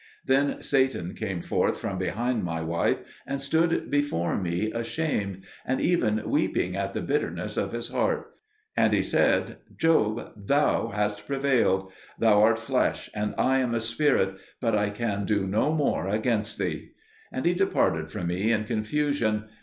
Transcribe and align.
Then 0.25 0.63
Satan 0.63 1.13
came 1.13 1.41
forth 1.43 1.79
from 1.79 1.99
behind 1.99 2.43
my 2.43 2.59
wife, 2.63 2.97
and 3.27 3.39
stood 3.39 3.91
before 3.91 4.35
me 4.35 4.71
ashamed, 4.71 5.43
and 5.63 5.79
even 5.79 6.27
weeping 6.27 6.73
in 6.73 6.89
the 6.91 7.03
bitterness 7.03 7.55
of 7.55 7.71
his 7.71 7.89
heart; 7.89 8.31
and 8.75 8.93
he 8.93 9.03
said, 9.03 9.57
"Job, 9.77 10.31
thou 10.35 10.87
hast 10.87 11.27
prevailed: 11.27 11.91
thou 12.17 12.41
art 12.41 12.57
flesh 12.57 13.11
and 13.13 13.35
I 13.37 13.59
am 13.59 13.75
a 13.75 13.79
spirit, 13.79 14.37
but 14.59 14.75
I 14.75 14.89
can 14.89 15.23
do 15.23 15.45
no 15.45 15.71
more 15.71 16.07
against 16.07 16.57
thee." 16.57 16.93
And 17.31 17.45
he 17.45 17.53
departed 17.53 18.09
from 18.11 18.25
me 18.25 18.51
in 18.51 18.63
confusion. 18.63 19.49